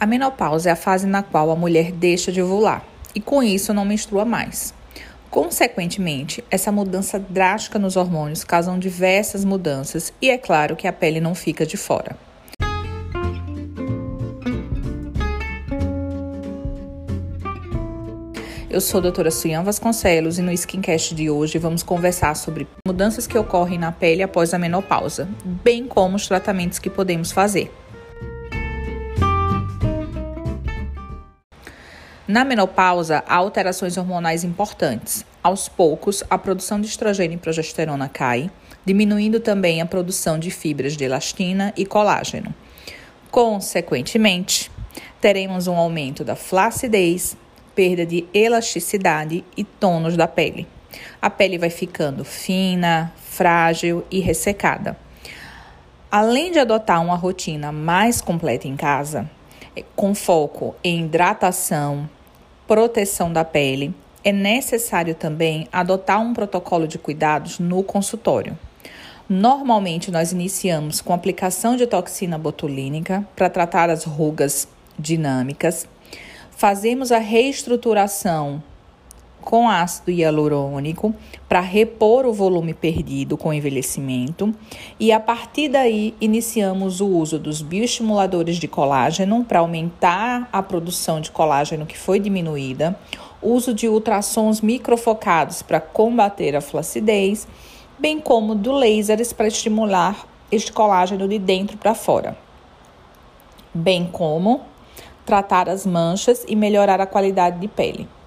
A 0.00 0.06
menopausa 0.06 0.68
é 0.68 0.72
a 0.72 0.76
fase 0.76 1.08
na 1.08 1.24
qual 1.24 1.50
a 1.50 1.56
mulher 1.56 1.90
deixa 1.90 2.30
de 2.30 2.40
ovular 2.40 2.84
e 3.16 3.20
com 3.20 3.42
isso 3.42 3.74
não 3.74 3.84
menstrua 3.84 4.24
mais. 4.24 4.72
Consequentemente, 5.28 6.42
essa 6.48 6.70
mudança 6.70 7.18
drástica 7.18 7.80
nos 7.80 7.96
hormônios 7.96 8.44
causam 8.44 8.78
diversas 8.78 9.44
mudanças 9.44 10.12
e 10.22 10.30
é 10.30 10.38
claro 10.38 10.76
que 10.76 10.86
a 10.86 10.92
pele 10.92 11.20
não 11.20 11.34
fica 11.34 11.66
de 11.66 11.76
fora. 11.76 12.16
Eu 18.70 18.80
sou 18.80 18.98
a 18.98 19.02
doutora 19.02 19.32
Suyan 19.32 19.64
Vasconcelos 19.64 20.38
e 20.38 20.42
no 20.42 20.52
Skincast 20.52 21.12
de 21.12 21.28
hoje 21.28 21.58
vamos 21.58 21.82
conversar 21.82 22.36
sobre 22.36 22.68
mudanças 22.86 23.26
que 23.26 23.36
ocorrem 23.36 23.78
na 23.78 23.90
pele 23.90 24.22
após 24.22 24.54
a 24.54 24.58
menopausa, 24.58 25.28
bem 25.44 25.88
como 25.88 26.14
os 26.14 26.28
tratamentos 26.28 26.78
que 26.78 26.88
podemos 26.88 27.32
fazer. 27.32 27.72
Na 32.28 32.44
menopausa, 32.44 33.24
há 33.26 33.36
alterações 33.36 33.96
hormonais 33.96 34.44
importantes. 34.44 35.24
Aos 35.42 35.66
poucos, 35.66 36.22
a 36.28 36.36
produção 36.36 36.78
de 36.78 36.86
estrogênio 36.86 37.36
e 37.36 37.38
progesterona 37.38 38.06
cai, 38.06 38.50
diminuindo 38.84 39.40
também 39.40 39.80
a 39.80 39.86
produção 39.86 40.38
de 40.38 40.50
fibras 40.50 40.94
de 40.94 41.04
elastina 41.04 41.72
e 41.74 41.86
colágeno. 41.86 42.54
Consequentemente, 43.30 44.70
teremos 45.22 45.66
um 45.68 45.74
aumento 45.74 46.22
da 46.22 46.36
flacidez, 46.36 47.34
perda 47.74 48.04
de 48.04 48.26
elasticidade 48.34 49.42
e 49.56 49.64
tônus 49.64 50.14
da 50.14 50.28
pele. 50.28 50.66
A 51.22 51.30
pele 51.30 51.56
vai 51.56 51.70
ficando 51.70 52.26
fina, 52.26 53.10
frágil 53.16 54.04
e 54.10 54.20
ressecada. 54.20 54.98
Além 56.10 56.52
de 56.52 56.58
adotar 56.58 57.02
uma 57.02 57.16
rotina 57.16 57.72
mais 57.72 58.20
completa 58.20 58.68
em 58.68 58.76
casa, 58.76 59.30
com 59.96 60.14
foco 60.14 60.76
em 60.84 61.06
hidratação, 61.06 62.06
proteção 62.68 63.32
da 63.32 63.46
pele, 63.46 63.94
é 64.22 64.30
necessário 64.30 65.14
também 65.14 65.66
adotar 65.72 66.20
um 66.20 66.34
protocolo 66.34 66.86
de 66.86 66.98
cuidados 66.98 67.58
no 67.58 67.82
consultório. 67.82 68.56
Normalmente, 69.26 70.10
nós 70.10 70.32
iniciamos 70.32 71.00
com 71.00 71.14
aplicação 71.14 71.76
de 71.76 71.86
toxina 71.86 72.36
botulínica 72.36 73.26
para 73.34 73.48
tratar 73.48 73.88
as 73.88 74.04
rugas 74.04 74.68
dinâmicas. 74.98 75.88
Fazemos 76.50 77.10
a 77.10 77.18
reestruturação 77.18 78.62
com 79.48 79.66
ácido 79.66 80.10
hialurônico 80.10 81.14
para 81.48 81.60
repor 81.60 82.26
o 82.26 82.34
volume 82.34 82.74
perdido 82.74 83.34
com 83.34 83.50
envelhecimento. 83.50 84.54
E 85.00 85.10
a 85.10 85.18
partir 85.18 85.70
daí 85.70 86.14
iniciamos 86.20 87.00
o 87.00 87.06
uso 87.06 87.38
dos 87.38 87.62
bioestimuladores 87.62 88.58
de 88.58 88.68
colágeno 88.68 89.42
para 89.42 89.60
aumentar 89.60 90.46
a 90.52 90.62
produção 90.62 91.18
de 91.18 91.30
colágeno 91.30 91.86
que 91.86 91.96
foi 91.96 92.20
diminuída, 92.20 92.94
uso 93.40 93.72
de 93.72 93.88
ultrassons 93.88 94.60
microfocados 94.60 95.62
para 95.62 95.80
combater 95.80 96.54
a 96.54 96.60
flacidez, 96.60 97.48
bem 97.98 98.20
como 98.20 98.54
do 98.54 98.72
lasers 98.72 99.32
para 99.32 99.48
estimular 99.48 100.26
este 100.52 100.70
colágeno 100.70 101.26
de 101.26 101.38
dentro 101.38 101.78
para 101.78 101.94
fora, 101.94 102.36
bem 103.72 104.06
como 104.12 104.60
tratar 105.24 105.70
as 105.70 105.86
manchas 105.86 106.44
e 106.46 106.54
melhorar 106.54 107.00
a 107.00 107.06
qualidade 107.06 107.58
de 107.58 107.66
pele. 107.66 108.17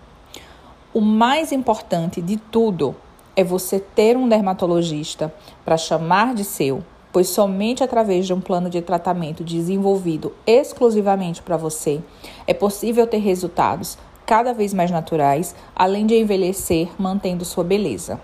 O 0.93 0.99
mais 0.99 1.53
importante 1.53 2.21
de 2.21 2.35
tudo 2.35 2.93
é 3.33 3.45
você 3.45 3.79
ter 3.79 4.17
um 4.17 4.27
dermatologista 4.27 5.33
para 5.63 5.77
chamar 5.77 6.35
de 6.35 6.43
seu, 6.43 6.83
pois 7.13 7.29
somente 7.29 7.81
através 7.81 8.27
de 8.27 8.33
um 8.33 8.41
plano 8.41 8.69
de 8.69 8.81
tratamento 8.81 9.41
desenvolvido 9.41 10.33
exclusivamente 10.45 11.41
para 11.41 11.55
você 11.55 12.01
é 12.45 12.53
possível 12.53 13.07
ter 13.07 13.19
resultados 13.19 13.97
cada 14.25 14.53
vez 14.53 14.73
mais 14.73 14.91
naturais, 14.91 15.55
além 15.73 16.05
de 16.05 16.19
envelhecer 16.19 16.89
mantendo 16.99 17.45
sua 17.45 17.63
beleza. 17.63 18.19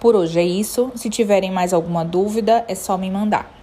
Por 0.00 0.16
hoje 0.16 0.40
é 0.40 0.44
isso. 0.44 0.90
Se 0.96 1.08
tiverem 1.08 1.52
mais 1.52 1.72
alguma 1.72 2.04
dúvida, 2.04 2.64
é 2.66 2.74
só 2.74 2.98
me 2.98 3.08
mandar. 3.08 3.59